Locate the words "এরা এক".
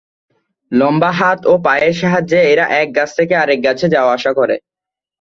2.51-2.87